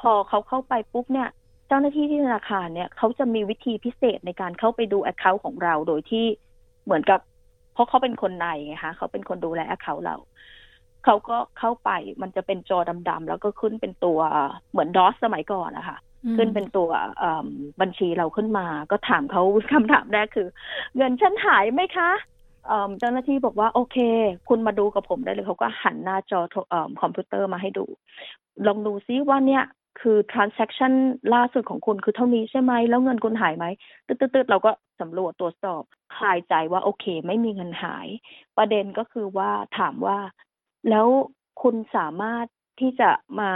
[0.01, 1.29] พอเขาเข้าไปปุ๊บเนี่ย
[1.67, 6.25] เจ้าหน้าที่ที่ธนาคารเนี่ยเขาจะมีวิธีพิเศษในการเข้าไปดู account ของเราโดยที่
[6.85, 7.19] เหมือนกับ
[7.73, 10.15] เพราะเขาเป็นคนในไงคะเขาเป็นคนดูแล account เรา
[11.05, 11.89] เขาก็เข้าไป
[12.21, 14.19] มันจะเป็นจอดำๆแล้วก็ขึ้นเป็นตัว
[14.71, 15.97] เหมือน DOS สมัยก่อนนะคะ
[16.37, 16.89] ขึ้นเป็นตัว
[17.81, 20.47] บัญชีเราขึ้นมา ก็ถามเขาคำถามแรกคือ
[20.95, 22.11] เงินฉันหายไหมคะ
[22.99, 23.97] เจ้าหน้าที่บอกว่าโอเค
[24.49, 26.39] คุณมาดูกับผมได้เลยเขาก็หันหน้าจอ
[27.01, 27.85] คอมพิวเตอร์มาให้ดู
[28.67, 29.63] ลองดูซิว่าเนี่ย
[30.01, 30.93] คือ transaction
[31.33, 33.65] ล่าสุดของคุณคือเท่านี้ใช่ไหม แล้วเงินคุณหายไหม
[34.07, 35.83] ตืดๆเราก็สำรวจตรวจสอบ
[36.15, 38.07] คลายใจว่าโอเค ไม่มีเงินหาย
[38.57, 40.17] ประเด็นก็คือว่าถามว่า
[40.89, 41.07] แล้ว
[41.61, 42.45] คุณสามารถ
[42.79, 43.51] ที่จะมา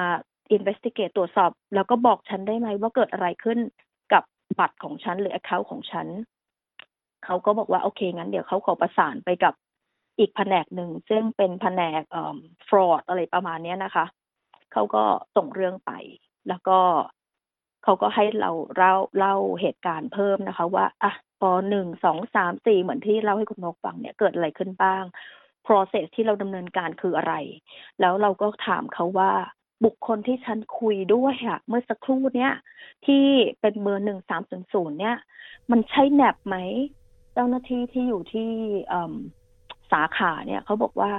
[0.55, 3.59] investigate ตรวจสอบ แล้วก็บอกฉันได้ไหมว่าเกิดอะไรขึ้น
[4.13, 4.23] กับ
[4.59, 6.07] บัตรของฉันหรือ account ของฉัน
[7.23, 9.53] เขาก็บอกว่าโอเคงั้นเดี๋ยวเขาขอประสานไปกับ
[10.19, 12.37] อีกแผนกหนึ่งซึ่งเป็นแผนกเอ่อ
[12.67, 14.05] fraud อะไรประมาณนี้นะคะ
[14.71, 15.03] เขาก็
[15.35, 15.91] ส่งเรื่องไป
[16.47, 16.79] แล้วก็
[17.83, 25.03] เขาก็ให้เราเล่าเล่าเหตุการณ์เพิ่มนะคะ ว่าอะพอหนึ่งสองสามสี่เหมือนที่เล่าให้คุณนกฟังเนี่ยเกิดอะไรขึ้นบ้าง
[25.67, 27.33] process ที่เราดำเนินการคืออะไร
[27.99, 29.31] แล้วเราก็ถามเขาว่า
[29.85, 32.53] บุคคลที่ฉันคุยด้วยอะเมื่อสักครู่เนี้ย
[33.05, 33.25] ที่
[33.61, 35.17] เป็นเบอร์หนึ่งสามศูนย์ศูนย์เนี่ย
[35.71, 36.55] มันใช่แนบไหม
[37.33, 38.49] เจ้าหน้าที่ที่อยู่ที่
[39.91, 41.11] สาขาเนี่ยเขาบอกว่า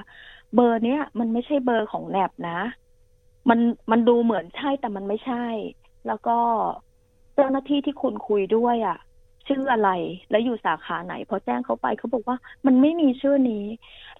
[0.54, 2.61] เบอร์เนี้ยมันไม่ใช่เบอร์ของแนบนะ
[3.49, 5.44] มันมันดูเหมือนใช่แต่มันไม่ใช่
[6.06, 6.38] แล้วก็
[7.35, 8.99] เจ้าหน้าที่ที่คุณคุยด้วยอะ่ะ
[9.49, 9.90] ชื่ออะไร
[10.30, 13.64] และอยู่สาขาไหนพอแจ้งเขาไปเขาบอกว่ามันไม่มีชื่อนี้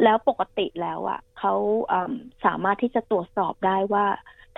[0.03, 1.55] แล้วปกติแล้วอะ่ะเขา
[2.45, 4.07] สามารถที่จะตรวจสอบได้ว่า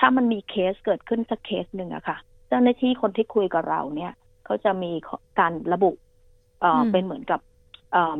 [0.00, 2.16] ถ้ามันมีเคสเกิดขึ้นสักเคสหนึ่งอะค่ะ
[2.48, 4.12] เจ้าหน้าที่คนที่คุยกับเราเนี่ย
[4.44, 4.92] เขาจะมี
[5.38, 5.90] การระบุ
[6.92, 7.40] เป็นเหมือนกับ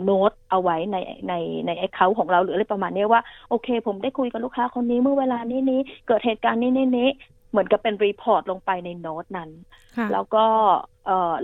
[0.05, 0.97] โน้ตเอาไว้ใน
[1.29, 1.35] ใน
[1.67, 7.09] ใน account ของเราหรืออะไรประมาณนี้ว่า โอเค ผมได้คุยกับลูกค้าคนนี้เมื่อเวลานี้นี้เกิดเหตุการณ์นี้นี้นี้
[7.51, 9.51] เหมือนกับเป็น report ลงไปในโน้ตนั้น
[10.13, 10.45] แล้วก็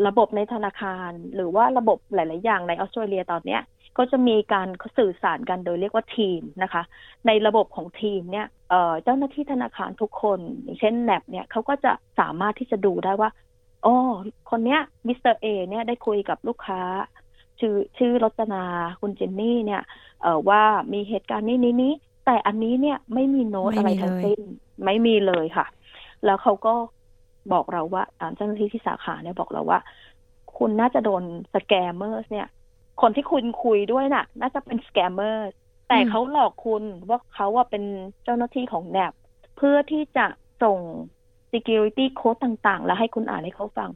[0.06, 3.62] ระบบในธนาคาร หรือว่าระบบหลาย ๆ อย่างในออสเตรเลียตอนเนี้ย
[3.98, 6.82] ก็จะมีการสื่อสารกันโดยเรียกว่าทีมนะคะ
[7.26, 8.46] ในระบบของทีมเนี่ย
[9.04, 13.30] เจ้าหน้าที่ธนาคารทุกคน อย่างเช่น NAB เนี่ยเขาก็จะสามารถที่จะดูได้ว่า
[13.84, 13.94] อ๋อ
[14.50, 16.80] คนเนี้ย Mister A เนี่ยได้คุยกับลูกค้า
[17.60, 18.64] ชื่อชื่อรจนา
[19.00, 19.82] คุณเจนนี่เนี่ย
[20.22, 21.92] เอ่อว่ามีเหตุการณ์นี้นี้นี้
[22.26, 24.40] แต่อันนี้เนี่ยไม่มีโน้ตอะไรทั้งสิ้น
[24.84, 25.66] ไม่มีเลยค่ะ
[26.24, 26.74] แล้วเขาก็
[27.52, 28.04] บอกเราว่า
[28.36, 29.80] เจ้าหน้าที่ที่สาขาเนี่ยบอกเราว่า
[30.58, 31.22] คุณน่าจะโดน
[31.54, 32.48] สแกมเมอร์เนี่ย
[33.00, 35.48] คนที่คุณคุยด้วยน่ะ น่าจะเป็นสแกมเมอร์
[35.88, 37.84] แต่เขาหลอกคุณว่าเขาว่าเป็น
[38.24, 39.12] เจ้าหน้าที่ของแนบ
[39.56, 40.26] เพื่อที่จะ
[40.62, 40.78] ส่ง
[41.52, 43.90] security code ต่างๆ แล้วให้คุณอ่านให้เขาฟัง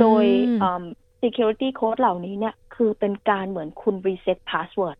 [0.00, 0.24] โดย
[1.22, 4.98] security code เหล่านี้เนี่ย คือเป็นการเหมือนคุณ reset password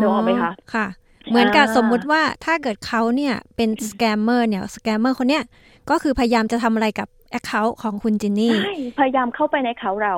[0.00, 0.86] นึกออกไหมคะค่ะ
[1.30, 5.44] เหมือนกับสมมุติว่าถ้าเกิดเขาเนี่ยเป็นสแกมเมอร์เนี่ยสแกมเมอร์คนเนี้ย
[5.90, 10.16] ก็คือพยายามจะทำอะไรกับ account ของคุณจินนี่ใช่พยายามเข้าไปในเขาเรา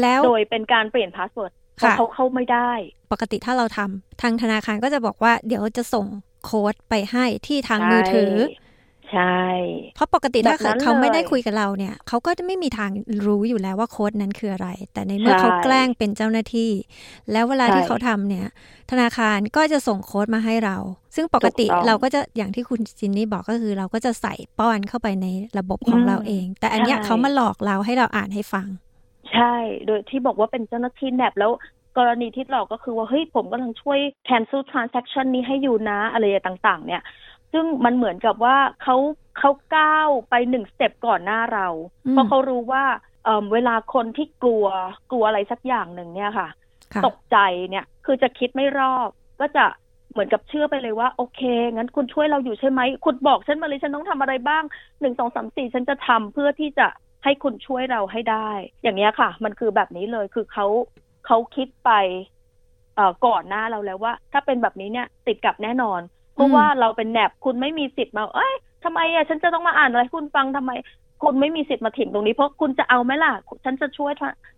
[0.00, 1.52] แล้วโดยเป็นการเปลี่ยน password
[1.98, 2.70] เขาเข้าไม่ได้
[3.12, 6.06] ปกติถ้าเราทำทางธนาคารก็จะบอกว่าเดี๋ยวจะส่ง
[6.44, 8.34] โค้ดไปให้ที่ทางมือถือ
[9.14, 9.40] ใช่
[9.94, 12.90] เพราะปกติถ้าเขาไม่ได้คุยกับเราเนี่ย เขาก็จะไม่มีทาง
[13.26, 16.70] รู้อยู่แล้วว่าโค้ดนั้นคืออะไร แต่ในเมื่อเขาแกล้งเป็นเจ้าหน้าที่
[17.32, 18.46] แล้วเวลาที่เขาทำเนี่ย
[18.90, 20.76] ธนาคารก็จะส่งโค้ดมาให้เรา
[21.16, 25.26] ซึ่งปกติเราก็จะอย่างที่คุณจินนี่บอกก็คือ เราก็จะใส่ป้อนเข้าไปใน
[25.58, 28.66] ระบบของเราเอง แต่อันเนี้ยเขามาหลอกเราให้เราอ่านให้ฟัง
[29.32, 29.54] ใช่
[29.86, 31.52] โดยที่บอกว่าเป็นเจ้าหน้าที่แนบแล้ว
[31.98, 33.98] กรณีที่หลอกก็คือว่าเฮ้ยผมกำลังช่วย
[34.28, 37.02] cancel transaction นี้ให้อยู่นะอะไรต่างๆ เนี่ย
[37.54, 38.96] ซึ่งมันเหมือนกับว่าเขา
[39.38, 41.68] เขาก้าวไปหนึ่งสเต็ปก่อนหน้าเรา
[42.10, 42.84] เพราะเขารู้ว่า
[43.24, 44.66] เเวลาคนที่กลัว
[45.10, 46.48] กลัวอะไรสักอย่างหนึ่งเนี่ยค่ะ
[47.06, 47.38] ตกใจ
[47.70, 49.08] เนี่ยคือจะคิดไม่รอบ
[49.40, 49.64] ก็จะ
[50.10, 51.40] เหมือนกับเชื่อไปเลยว่า โอเค
[51.74, 54.62] งั้นคุณช่วยเราอยู่ใช่ไหมคุณบอกฉันมาเลยฉันต้องทำอะไรบ้าง
[55.00, 56.86] หนึ่งสองสามสี่ฉันจะทำเพื่อที่จะ
[57.24, 58.48] ให้คุณช่วยเราให้ได้
[58.82, 60.66] อย่างนี้ค่ะ มันคือแบบนี้เลยคือเขา
[61.26, 61.90] เขาคิดไป
[62.96, 66.00] เอ่อก่อนหน้าเราแล้วว่า ถ้าเป็นแบบนี้เนี่ย ติดกับแน่นอน
[66.34, 70.72] เพราะว่าเราเป็นแนบคุณไม่มีสิทธิ์มา เอ้ยทำไมอะฉันจะต้องมาอ่านอะไรคุณฟังทำไม
[71.22, 73.32] คุณไม่มีสิทธิ์มาถิ่งตรงนี้เพราะคุณจะเอาไหมล่ะ
[73.64, 74.12] ฉันจะช่วย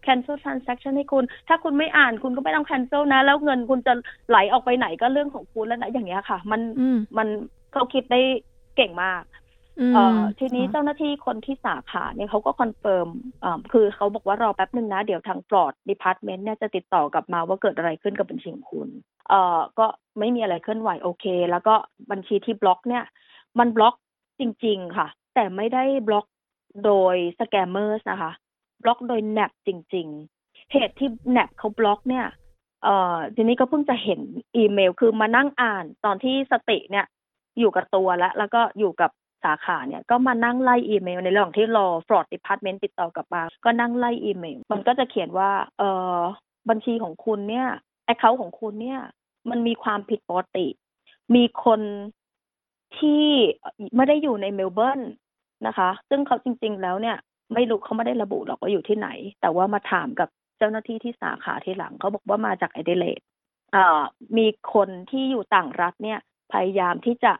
[0.06, 3.92] cancel transaction ให้คุณ ถ้าคุณไม่อ่านคุณก็ไม่ต้อง cancel นะ แล้วเงินคุณจะ
[4.28, 6.60] ไหลออกไปไหนก็เรื่องของคุณแล้วนะอย่างเงี้ยค่ะ มัน
[7.16, 7.28] มัน
[7.72, 8.20] เขาคิดได้
[8.76, 9.45] เก่งมากเออ
[10.38, 13.08] ทีนี้เจ้าหน้าที่คนที่สาขาเนี่ยเขาก็ confirm
[13.44, 18.88] อ่าคือเขาบอกว่ารอแป๊บหนึ่งนะ เดี๋ยวทาง fraud department เนี่ยจะติดต่อกลับมาว่าเกิดอะไรขึ้นกับบัญชีของคุณ
[19.28, 19.86] เอ่อก็
[20.18, 21.74] ไม่มีอะไรเคลื่อนไหวโอเค แล้วก็
[22.10, 23.04] บัญชีที่บล็อกเนี่ย
[23.58, 23.94] มันบล็อก
[24.40, 26.26] จริง ๆ ค่ะ แต่ไม่ได้บล็อก
[26.84, 28.32] โดย scammers นะคะ
[28.82, 30.06] บล็อกโดย NAB จริง
[30.40, 32.26] ๆ เหตุที่ NAB เขาบล็อกเนี่ย
[32.84, 34.20] เอ่อทีนี้ก็เพิ่งจะเห็น
[34.56, 37.06] อีเมลคือมานั่งอ่านตอนที่สติเนี่ย
[37.58, 39.10] อยู่กับตัวแล้ว แล้วก็อยู่กับ
[39.44, 45.82] สาขาเนี่ยก็มานั่งไล่อีเมลในระหว่างที่รอ fraud department ติดต่อกลับมาก็นั่งไล่อีเมล มันก็จะเขียนว่าเอ
[46.16, 46.18] อ
[46.68, 47.66] บัญชีของคุณเนี่ย
[48.04, 49.00] account ของคุณเนี่ย
[49.50, 50.66] มันมีความผิดปกติ
[51.34, 51.80] มีคน
[52.98, 53.26] ที่
[53.96, 55.00] ไม่ได้อยู่ในเมลเบิร์น
[55.66, 57.16] นะคะ ซึ่งเขาจริง ๆ แล้วเนี่ย
[57.54, 59.08] ไม่รู้เขาไม่ได้ระบุหรอกว่าอยู่ที่ไหน
[59.40, 63.20] แต่ว่ามาถามกับเจ้าหน้าที่ที่สาขาที่หลังเขาบอกว่ามาจากแอดิเลด
[64.36, 66.18] มีคนที่อยู่ต่างรัฐเนี่ย
[66.52, 67.32] พยายามที่จะ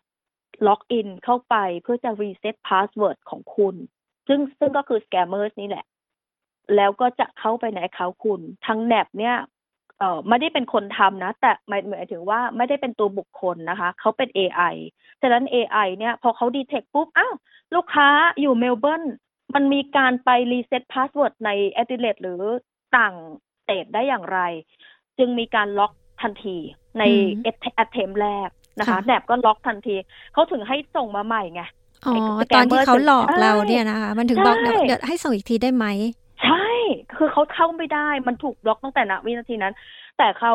[0.67, 3.75] login เข้าไปเพื่อจะ reset password ของคุณ
[4.29, 5.85] ซึ่งซึ่งก็คือ scammers นี่แหละ
[6.77, 9.37] แล้วก็จะเข้าไปใน account คุณทาง NAB เนี่ย
[9.99, 14.75] เอ่อไม่ได้เป็นคนทำนะ แต่หมายหมายถึงว่าไม่ได้เป็นตัวบุคคลนะคะ เขาเป็น AI
[15.21, 17.35] ฉะนั้น AI เนี่ย พอเขา detect ปุ๊บ อ้าว
[17.75, 18.09] ลูกค้า
[18.41, 19.03] อยู่เมลเบิร์น
[19.55, 22.43] มันมีการไป reset password ในแอดิเลดหรือ
[22.97, 23.15] ต่าง
[23.65, 24.41] state ได้อย่างไร
[25.19, 25.93] จึงมีการล็อก
[26.23, 26.57] ทันที
[26.99, 27.03] ใน
[27.43, 29.97] attempt แรก นะคะ NAB ก็ล็อกทันที
[30.33, 31.63] เขาถึงให้ส่งมาใหม่ไง
[32.07, 32.15] อ๋อ
[32.55, 35.87] ตอนที่เขาหลอกเราเนี่ยนะคะ มันถึงบอกเดี๋ยวให้ส่งอีกทีได้ไหม
[36.45, 36.67] ใช่
[37.17, 39.75] คือเขาเข้าไม่ได้มันถูกบล็อกตั้งแต่ณวินาทีนั้น
[40.19, 40.53] แต่เขา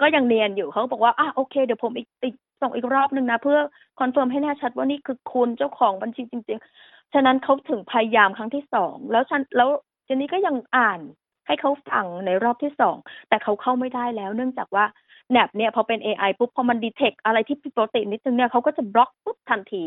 [0.00, 3.58] ก็ยังเนียนอยู่เขาบอกว่าอะโอเคเดี๋ยวผมอีกติดส่งอีกรอบนึงนะเพื่อ
[4.00, 9.68] confirm ให้แน่ชัดว่านี่คือคุณเจ้าของบัญชีจริง ๆ ฉะนั้นเขาถึงพยายามครั้งที่สองแล้วฉันแล้ว
[10.04, 11.00] เจนนี่ก็ยังอ่าน
[11.46, 12.96] ให้เขาฟังในรอบที่สอง
[13.28, 14.84] แต่เขาเข้าไม่ได้แล้ว เนื่องจากว่า
[15.32, 19.84] NAB เนี่ยพอเป็น AI ปุ๊บพอมัน detect อะไรที่ผิดปกตินิดนึงเนี่ยเขาก็จะบล็อกปุ๊บทันที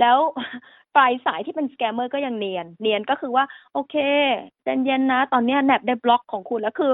[0.00, 0.18] แล้ว
[0.94, 3.94] ปลายสายที่เป็นสแกมเมอร์ก็ยังเนียน เนียนก็คือว่า โอเค
[4.64, 6.92] เย็นๆนะ ตอนนี้ NAB ได้บล็อกของคุณแล้วคือ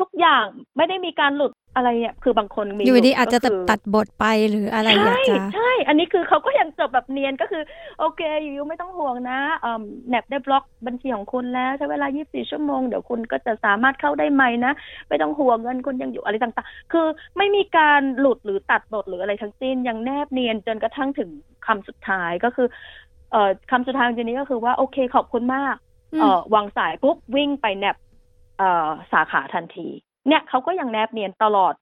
[0.00, 0.44] ทุกอย่าง
[0.76, 3.38] ไม่ได้มีการหลุดอะไรเนี่ยคือบางคนมีอยู่ดีอาจจะ
[3.70, 7.62] ตัดบทไปหรืออะไรอยากจะใช่ อันนี้คือเขาก็ยังจบแบบเนียนก็คือ
[7.98, 9.38] โอเคอยู่ไม่ต้องห่วงนะ
[10.08, 14.72] NAB ได้บล็อกบัญชีของคุณแล้วใช้เวลา 24 ชั่วโมง เดี๋ยวคุณก็จะสามารถเข้าได้ใหม่นะ
[15.08, 21.30] ไม่ต้องห่วงเงินคุณยังอยู่อะไรต่างๆ คือไม่มีการหลุดหรือตัดบทหรืออะไรทั้งสิ้นยังแนบเนียนจนกระทั่งถึง
[21.66, 22.68] คำสุดท้ายก็คือ
[23.30, 25.76] เอ่อคำสุดท้ายจนี้ก็คือว่าโอเคขอบคุณมาก
[26.20, 28.03] เอ่อวางสายปุ๊บวิ่งไปแนบเอ่อ
[29.12, 29.88] สาขาทันที
[30.28, 31.74] เนี่ยเขาก็ยังแนบเนียนตลอด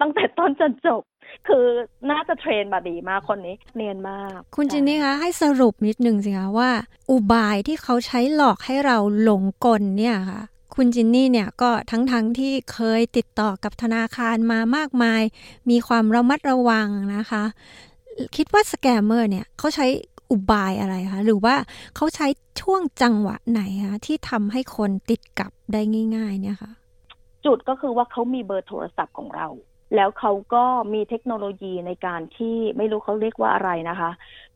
[0.00, 1.02] ตั้งแต่ต้นจนจบ
[1.48, 1.64] คือ
[2.10, 6.70] น่าจะเทรนมาดีมากคนนี้ เนียนมาก คุณจินนี่คะให้สรุปนิดนึงสิคะว่า
[7.10, 10.42] อุบายที่เขาใช้หลอกให้เราหลงกลเนี่ยค่ะ
[10.74, 15.22] คุณจินนี่เนี่ยก็ทั้งๆทที่เคยติดต่อกับธนาคารมามากมาย
[15.70, 17.44] มีความระมัดระวังนะคะ
[18.36, 19.86] คิดว่าสแกมเมอร์เนี่ยเขาใช้
[20.30, 21.54] อุบายอะไรคะหรือว่า
[21.96, 22.26] เขาใช้
[22.60, 25.80] ช่วงจังหวะไหนคะที่ทำให้คนติดกับได้
[26.16, 26.72] ง่าย ๆ เนี่ยค่ะ
[27.46, 29.48] จุดก็คือว่าเขามีเบอร์โทรศัพท์ของเรา
[29.94, 34.10] แล้วเขาก็มีเทคโนโลยีในการที่ไม่รู้เขาเรียกว่าอะไรนะคะ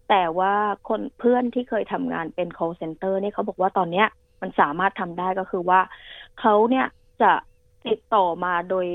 [0.09, 0.55] แต่ว่า
[0.89, 4.07] คนเพื่อนที่เคยทำงานเป็น call center เนี่ยเขาบอกว่าตอนเนี้ย
[4.41, 5.81] มันสามารถทำได้ก็คือว่า
[6.41, 6.87] เขาเนี่ย
[7.23, 7.33] จะ
[7.87, 8.87] ติดต่อมาโดย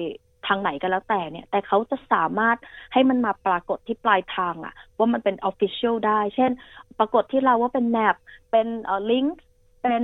[0.48, 2.58] ทางไหนก็แล้วแต่เนี่ย แต่เขาจะสามารถ
[2.94, 6.52] ให้มันมาปรากฏที่ปลายทางอะว่ามันเป็น official ได้ เช่น
[7.00, 8.16] ปรากฏที่เราว่าเป็นแนบ
[8.52, 9.38] เป็นเอ่อลิงก์
[9.84, 10.04] เป็น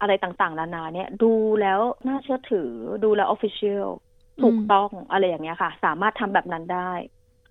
[0.00, 2.70] อะไรต่างๆ นานาเนี่ยดูแล้วน่าเชื่อถือ
[3.04, 3.88] ดูแล้วออฟฟิเชียล
[4.42, 6.92] ถูกต้องอะไรอย่างเงี้ยค่ะ สามารถทำแบบนั้นได้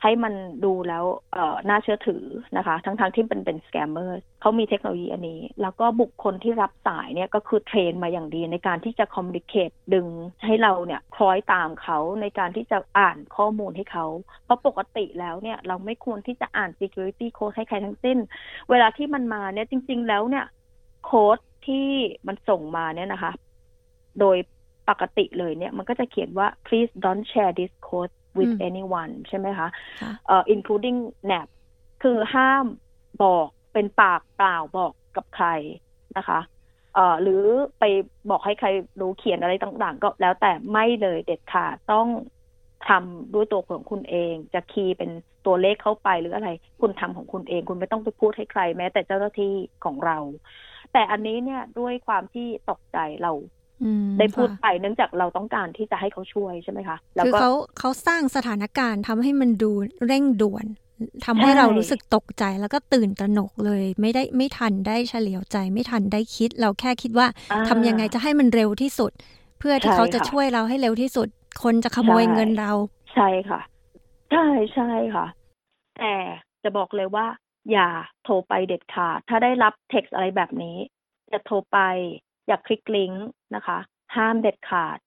[0.03, 0.33] ให้มัน
[0.65, 2.23] ดูแล้วเอ่อน่าเชื่อถือ
[2.57, 10.07] นะคะ ทั้งๆทที่เป็นเป็นสแกมเมอร์เขามีเทคโนโลยีอันนี้ แล้วก็บุคคลที่รับสายเนี่ยก็คือเทรนมาอย่างดีในการที่จะคอมมิวนิเคตดึง
[10.45, 14.05] ให้เราเนี่ยคล้อยตามเขาในการที่จะอ่านข้อมูลให้เขา
[14.45, 18.17] เพราะปกติแล้วเนี่ยเราไม่ควรที่จะอ่าน security code ให้ใครทั้งสิ้น
[18.69, 20.45] เวลาที่มันมาเนี่ยจริง ๆ แล้วเนี่ย
[21.05, 21.87] โค้ดที่
[22.27, 23.31] มันส่งมาเนี่ยนะคะ
[24.19, 24.37] โดย
[24.89, 29.67] ปกติเลยเนี่ยมันก็จะเขียนว่า please don't share this code with anyone ใช่ไหมคะ
[30.27, 30.99] เอ่อ including
[31.31, 31.47] NAP
[32.03, 32.65] คือห้าม
[33.23, 35.47] บอกเป็นปากเปล่าบอกกับใคร
[36.17, 36.39] นะคะ
[36.95, 37.43] เอ่อหรือ
[37.79, 37.83] ไป
[38.29, 38.67] บอกให้ใคร
[39.01, 42.07] รู้เขียนอะไรต่างๆ ก็แล้วแต่ไม่เลยเด็ดขาดต้อง
[42.89, 45.11] ทำด้วยตัวของคุณเอง จะคีย์เป็น
[45.45, 46.49] ตัวเลขเข้าไปหรืออะไร
[46.81, 49.53] คุณทำของคุณเอง คุณไม่ต้องไปพูดให้ใครแม้แต่เจ้าหน้าที่
[49.85, 50.17] ของเรา
[50.93, 53.31] แต่อันนี้เนี่ยด้วยความที่ตกใจเรา
[54.19, 59.71] ได้พูดไปเนื่องจากเราต้องการที่จะให้เขาช่วยใช่ไหมคะคือเขาเขาสร้างสถานการณ์ทำให้มันดู
[60.05, 60.65] เร่งด่วน
[61.25, 67.27] ทำให้เรารู้สึกตกใจแล้วก็ตื่นตระหนกเลย ไม่ได้ไม่ทันได้เฉลียวใจ ไม่ทันได้คิด เราแค่คิดว่า
[67.69, 69.11] ทำยังไงจะให้มันเร็วที่สุด
[69.59, 71.27] เพื่อที่เขาจะช่วยเราให้เร็วที่สุด
[71.63, 72.71] คนจะขโมยเงินเรา
[73.13, 73.59] ใช่ค่ะ
[74.31, 75.25] ใช่ใช่ค่ะ
[75.99, 76.13] แต่
[76.63, 77.25] จะบอกเลยว่า
[77.71, 77.89] อย่า
[78.23, 80.77] โทรไปเด็ดขาดถ้าได้รับเท็กซ์อะไรแบบนี้
[81.31, 81.79] จะโทรไป
[82.49, 83.77] อย่าคลิกลิงก์นะคะ
[84.15, 84.97] ห้ามเด็ดขาด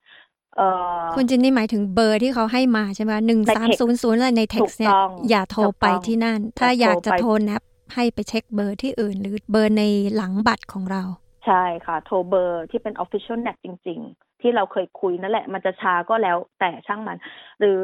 [1.14, 4.94] คุณจินนี่หมายถึงเบอร์ที่เขาให้มาใช่ไหมหนึ่งสามศูนย์ศูนย์อะไรในเท็กซ์เนี่ย
[5.30, 7.62] อย่าโทรไปที่นั่น ถ้าอยากจะโทร NAB
[7.94, 9.82] ให้ไปเช็คเบอร์ที่อื่น หรือเบอร์ใน
[10.14, 11.02] หลังบัตรของเรา
[11.46, 17.18] ใช่ค่ะ โทรเบอร์ที่เป็น official NAB จริง ๆ ที่เราเคยคุยนั่นแหละ มันจะช้าก็แล้วแต่ช่างมัน
[17.60, 17.82] หรือ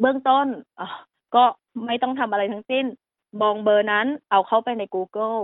[0.00, 0.46] เบื้องต้น
[1.34, 1.44] ก็
[1.86, 2.84] ไม่ต้องทำอะไรทั้งสิ้น
[3.42, 5.38] มองเบอร์นั้นเอาเข้าไปใน Google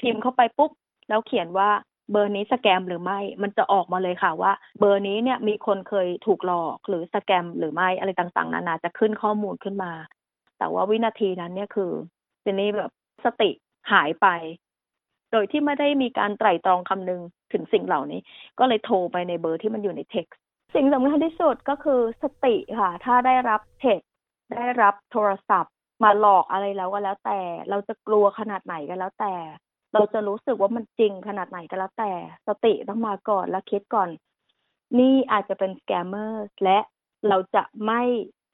[0.00, 0.70] พิมพ์เข้าไปปุ๊บ
[1.08, 1.70] แล้วเขียนว่า
[2.10, 9.92] เบอร์นี้ scam หรือไม่ มันจะออกมาเลยค่ะว่า เบอร์นี้เนี่ยมีคนเคยถูกหลอกหรือ scam หรือไม่อะไรต่างๆ นานาจะขึ้นข้อมูลขึ้นมา
[10.58, 11.90] แต่ว่าวินาทีนั้นเนี่ยคือ
[12.42, 12.92] เจนนี่แบบ
[13.24, 13.50] สติ
[13.92, 14.26] หายไป
[15.32, 17.20] โดยที่ไม่ได้มีการไตร่ตรองคำนึง
[17.52, 18.20] ถึงสิ่งเหล่านี้
[18.58, 20.38] ก็เลยโทรไปในเบอร์ที่มันอยู่ในเท็กซ์
[20.74, 24.10] สิ่งสำคัญที่สุดก็คือสติค่ะ ถ้าได้รับเท็กซ์
[24.54, 25.72] ได้รับโทรศัพท์
[26.04, 27.40] มาหลอกอะไรแล้วก็แล้วแต่
[27.70, 29.34] เราจะกลัวขนาดไหนก็แล้วแต่
[29.94, 32.12] เราจะรู้สึกว่ามันจริงขนาดไหนก็แล้วแต่
[32.46, 34.08] สติต้องมาก่อนและคิดก่อน
[34.98, 36.78] นี่อาจจะเป็นสแกมเมอร์และ
[37.28, 38.02] เราจะไม่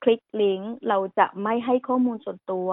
[0.03, 2.71] คลิกลิงก์เราจะไม่ให้ข้อมูลส่วนตัว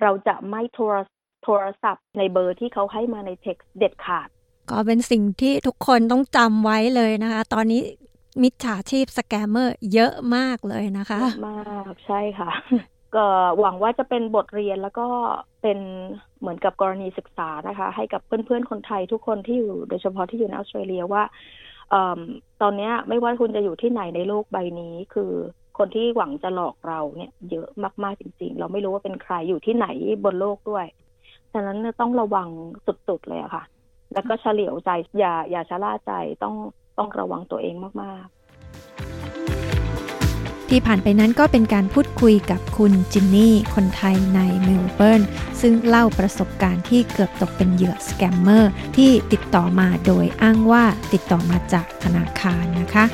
[0.00, 0.96] เราจะไม่โทร
[1.44, 4.28] โทรศัพท์ในเบอร์ที่เขาให้มาในเท็กซ์เด็ดขาด
[4.70, 7.82] ก็เป็นสิ่งที่ทุกคนต้องจำไว้เลยนะคะ ตอนนี้
[8.42, 12.50] มิจฉาชีพสแกมเมอร์เยอะมากเลยนะคะเยอะมาก ใช่ค่ะ
[13.16, 13.24] ก็
[13.60, 15.06] หวังว่าจะเป็นบทเรียนแล้วก็
[15.62, 15.78] เป็น
[16.40, 21.22] เหมือนกับกรณีศึกษานะคะ ให้กับเพื่อนๆคนไทยทุกคนที่อยู่โดยเฉพาะที่อยู่ในออสเตรเลียว่า
[21.92, 21.94] อ
[22.62, 25.32] ตอนนี้ไม่ว่าคุณจะอยู่ที่ไหนในโลกใบนี้ คือ
[25.78, 27.68] คนที่หวังจะหลอกเราเนี่ย เยอะ
[28.02, 29.86] มากๆจริง ๆ เราไม่รู้ว่าเป็นใครอยู่ที่ไหน
[30.24, 30.86] บนโลกด้วย
[31.52, 32.48] ฉะนั้นต้องระวัง
[33.08, 33.64] สุดๆเลยอะค่ะ
[34.12, 36.54] แล้วก็เฉลียวใจอย่าอย่าชะล่าใจต้อง
[36.98, 39.07] ต้องระวังตัวเองมากๆ
[40.70, 45.22] ที่ผ่านไปนั้นก็เป็นการพูดคุยกับคุณจินนี่ คนไทยในเมลเบิร์น
[45.60, 53.04] ซึ่งเล่าประสบการณ์ที่เกือบตกเป็นเหยื่อสแกมเมอร์ที่ติดต่อมาโดยอ้างว่าติดต่อมาจากธนาคารนะคะ